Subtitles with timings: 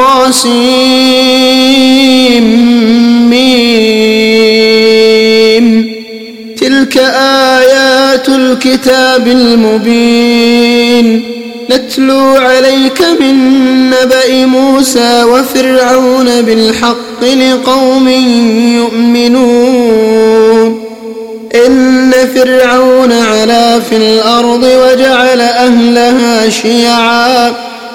[0.00, 1.00] طاسيم
[6.60, 6.96] تلك
[7.58, 11.22] آيات الكتاب المبين.
[11.70, 13.34] نتلو عليك من
[13.90, 18.08] نبأ موسى وفرعون بالحق لقوم
[18.76, 20.10] يؤمنون.
[21.66, 27.69] إن فرعون علا في الأرض وجعل أهلها شيعا.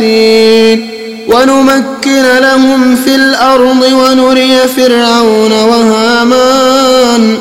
[0.00, 0.90] الوارثين
[1.28, 7.38] ونمكن لهم في الأرض ونري فرعون وهامان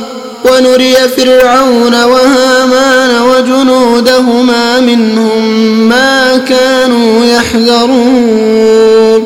[0.52, 5.44] ونري فرعون وهامان وجنودهما منهم
[5.90, 9.24] ما كانوا يحذرون.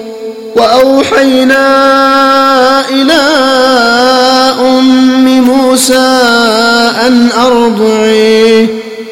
[0.56, 1.60] وأوحينا
[2.90, 3.22] إلى
[4.60, 6.22] أم موسى
[7.08, 8.87] أن أرضعيه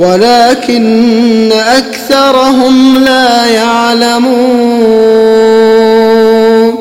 [0.00, 5.00] ولكن أكثرهم لا يعلمون.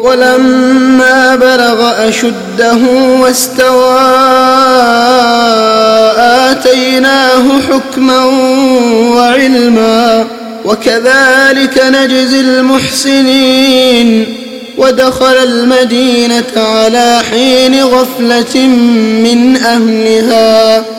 [0.03, 2.77] ولما بلغ أشده
[3.21, 3.99] واستوى
[6.17, 8.25] آتيناه حكما
[9.15, 10.25] وعلما
[10.65, 14.35] وكذلك نجزي المحسنين.
[14.77, 18.67] ودخل المدينة على حين غفلة
[19.23, 20.98] من أهلها.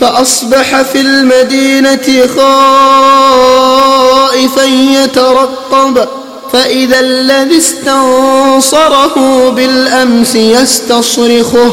[0.00, 2.26] فأصبح في المدينة
[4.36, 6.08] خائفا يترقب
[6.52, 11.72] فإذا الذي استنصره بالأمس يستصرخه.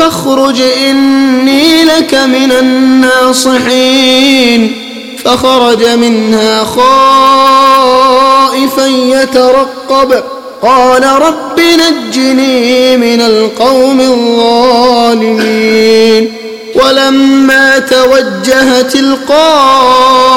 [0.00, 3.80] فاخرج إني لك من الناصحين.
[5.24, 7.66] فخرج منها خائفا
[8.86, 10.22] يترقب.
[10.62, 15.60] قال رب نجني من القوم الظالمين.
[16.74, 20.30] ولما توجه تلقاء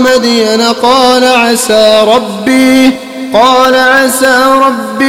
[0.00, 2.90] مدين قال عسى ربي
[3.34, 5.08] قال عسى ربي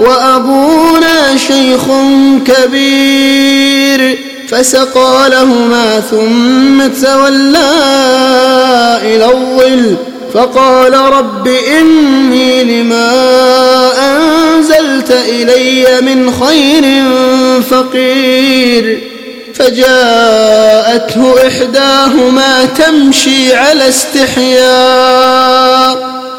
[0.00, 1.82] وأبونا شيخ
[2.46, 7.72] كبير فسقى لهما ثم تولى
[9.02, 9.96] إلى الظل
[10.34, 13.12] فقال رب إني لما
[13.98, 16.84] أنزلت إلي من خير
[17.70, 19.00] فقير
[19.54, 25.36] فجاءته إحداهما تمشي على استحياء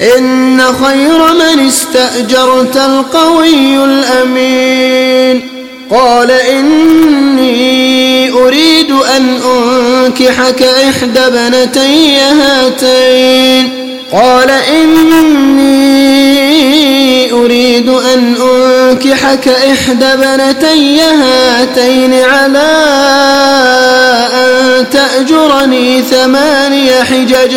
[0.00, 5.48] إن خير من استأجرت القوي الأمين.
[5.90, 7.64] قال إني
[8.32, 13.84] أريد أن أنكحك إحدى بنتي هاتين.
[14.12, 15.84] قال إني
[17.32, 22.72] أريد أن أنكحك إحدى بنتي هاتين على
[24.34, 27.56] أن تأجرني ثماني حجج.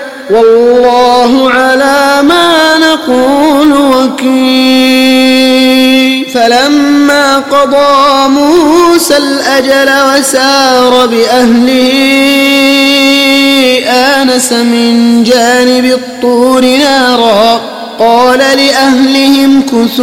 [0.29, 5.21] والله على ما نقول وكيل.
[6.33, 11.91] فلما قضى موسى الأجل وسار بأهله
[13.87, 17.61] آنس من جانب الطور نارا.
[17.99, 20.01] قال لأهلهم كثوا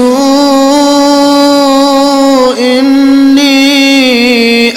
[2.59, 3.59] إني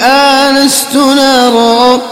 [0.02, 2.11] آنست نارا.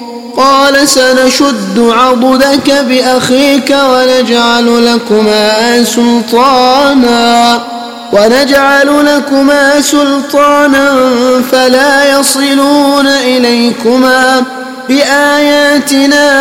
[0.37, 7.61] قال سنشد عضدك بأخيك ونجعل لكما سلطانا
[8.13, 10.91] ونجعل لكما سلطانا
[11.51, 14.43] فلا يصلون إليكما
[14.89, 16.31] بآياتنا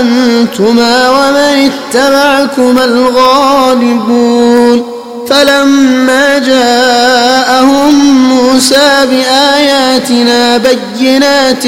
[0.00, 4.87] أنتما ومن اتبعكما الغالبون.
[5.30, 7.94] فلما جاءهم
[8.28, 11.64] موسى بآياتنا بينات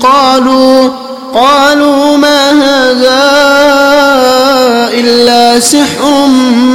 [0.00, 0.90] قالوا
[1.34, 3.28] قالوا ما هذا
[5.00, 6.26] إلا سحر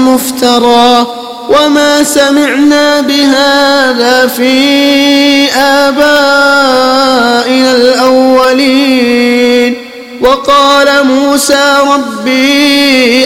[0.08, 1.08] مفترى
[1.50, 6.92] وما سمعنا بهذا في آبائنا
[7.76, 9.44] الأولين
[10.22, 13.26] وقال موسى ربي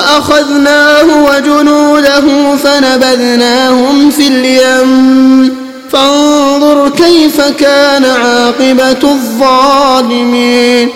[0.00, 5.56] فأخذناه وجنوده فنبذناهم في اليم.
[5.92, 10.88] فانظر كيف كان عاقبة الظالمين.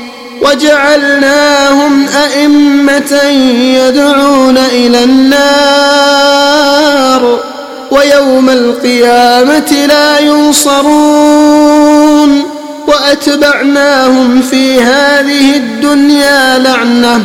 [0.43, 3.23] وجعلناهم أئمة
[3.61, 6.45] يدعون إلى النار.
[7.91, 11.75] ويوم القيامة لا ينصرون.
[12.87, 17.25] وأتبعناهم في هذه الدنيا لعنة.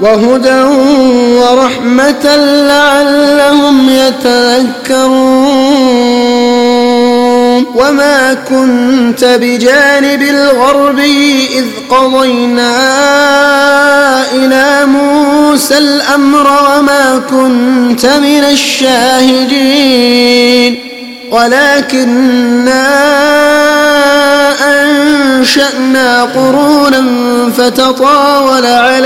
[0.00, 0.62] وهدى
[1.40, 2.36] ورحمة
[2.66, 5.16] لعلهم يتذكرون.
[7.74, 12.76] وما كنت بجانب الغرب إذ قضينا
[14.32, 20.06] إلى موسى الأمر وما كنت من الشاهدين.
[21.30, 22.86] ولكنا
[24.82, 27.04] أنشأنا قرونا
[27.56, 29.05] فتطاول العمر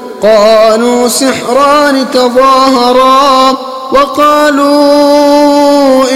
[0.21, 3.57] قالوا سحران تظاهرا
[3.91, 5.01] وقالوا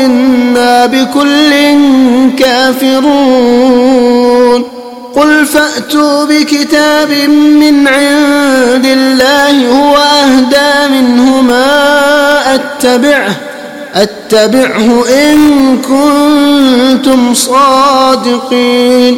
[0.06, 1.52] إنا بكل
[2.40, 4.16] كافرون
[5.16, 11.66] قل فأتوا بكتاب من عند الله هو أهدى منهما
[12.56, 13.36] أتبعه
[13.96, 15.38] أتبعه إن
[15.82, 19.18] كنتم صادقين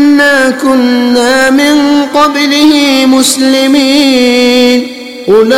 [0.61, 4.87] كنا من قبله مسلمين.
[5.29, 5.55] أولئك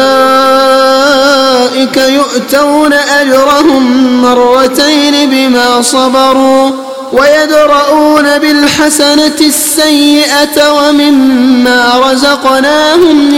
[1.97, 3.83] يؤتون أجرهم
[4.21, 6.71] مرتين بما صبروا
[7.13, 13.33] ويدرؤون بالحسنة السيئة ومما رزقناهم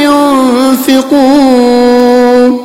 [0.87, 2.64] ينفقون.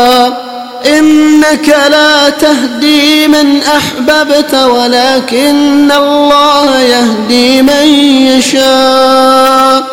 [1.51, 7.87] إنك لا تهدي من أحببت ولكن الله يهدي من
[8.27, 9.83] يشاء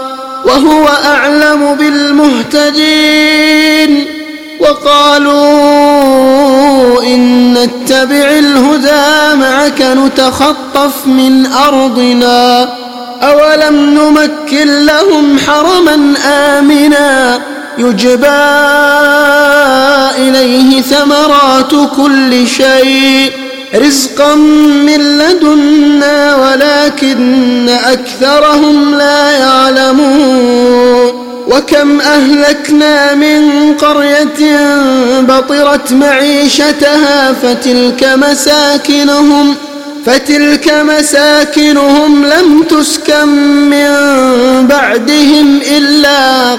[0.45, 1.75] وهو أعلم
[2.55, 4.05] بالمهتدين
[4.61, 5.33] وقالوا
[7.03, 12.69] إن نتبع الهدى معك نتخطف من أرضنا
[13.23, 17.41] أولم نمكن لهم حرما آمنا
[17.79, 18.43] يجبى
[20.19, 23.33] إليه ثمرات كل شيء.
[23.75, 24.35] رزقا
[24.87, 31.29] من لدنا ولكن أكثرهم لا يعلمون.
[31.49, 33.43] وكم أهلكنا من
[33.75, 34.41] قرية
[35.21, 39.55] بطرت معيشتها فتلك مساكنهم
[40.07, 43.29] فتلك مساكنهم لم تسكن
[43.71, 43.91] من
[44.67, 45.38] بعدهم.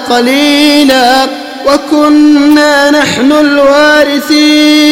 [0.10, 1.28] قليلا
[1.68, 4.90] وكنا نحن الوارثين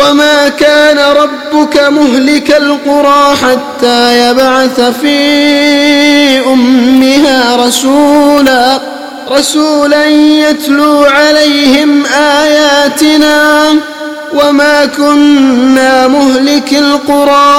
[0.00, 5.18] وما كان ربك مهلك القرى حتى يبعث في
[6.46, 8.80] أمها رسولا
[9.30, 13.70] رسولا يتلو عليهم آياتنا
[14.34, 17.54] وما كنا مهلك القرى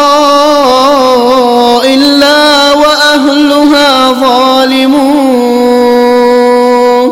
[1.85, 6.04] إلا وأهلها ظالمون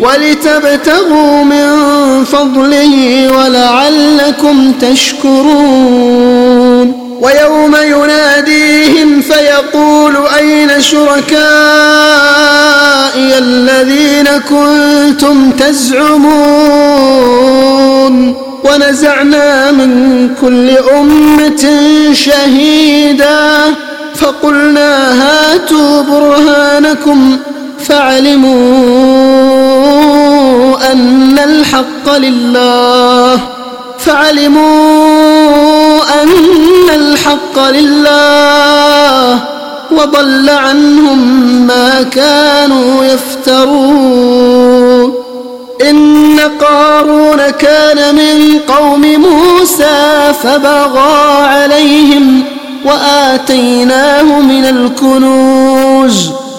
[0.00, 1.66] ولتبتغوا من
[2.24, 6.46] فضله ولعلكم تشكرون.
[7.20, 11.38] ويوم يناديهم فيقول أين شركائي
[13.38, 17.26] الذين كنتم تزعمون؟
[18.64, 19.90] ونزعنا من
[20.40, 21.66] كل أمة
[22.12, 23.74] شهيدا
[24.14, 27.38] فقلنا هاتوا برهانكم
[27.78, 28.75] فعلموا
[30.92, 33.40] أن الحق لله
[33.98, 39.38] فعلموا أن الحق لله
[39.92, 41.18] وضل عنهم
[41.66, 44.46] ما كانوا يفترون.
[45.90, 52.44] إن قارون كان من قوم موسى فبغى عليهم
[52.84, 56.30] وآتيناه من الكنوز.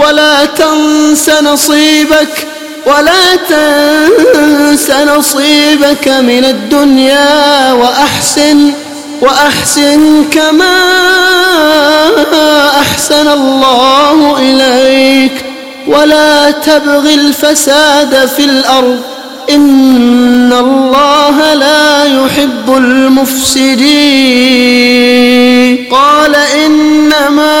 [0.00, 2.46] ولا تنس نصيبك
[2.86, 8.72] ولا تنس نصيبك من الدنيا وأحسن
[9.20, 10.78] وأحسن كما
[12.80, 15.44] أحسن الله إليك.
[15.86, 19.00] ولا تبغ الفساد في الأرض
[19.50, 23.90] إن الله لا يحب المفسدين.
[25.90, 26.34] قال
[26.66, 27.60] إنما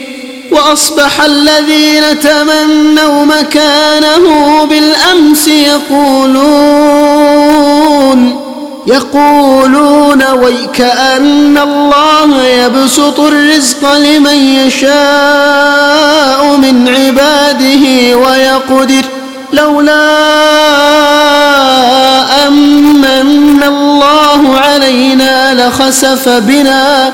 [0.51, 7.21] وأصبح الذين تمنوا مكانه بالأمس يقولون
[8.87, 14.91] يقولون ويكأن الله يبسط الرزق لمن يشاء
[16.57, 19.05] من عباده ويقدر
[19.53, 20.11] لولا
[22.47, 27.13] أمن الله علينا لخسف بنا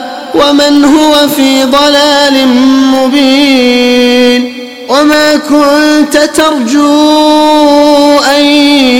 [0.35, 2.47] ومن هو في ضلال
[2.95, 4.53] مبين
[4.89, 8.45] وما كنت ترجو أن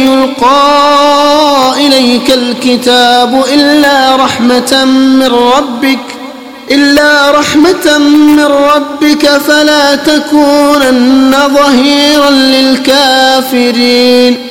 [0.08, 5.24] يلقى إليك الكتاب إلا رحمة من
[5.58, 6.00] ربك
[6.72, 7.98] إلا رحمة
[8.38, 14.38] من ربك فلا تكونن ظهيرا للكافرين.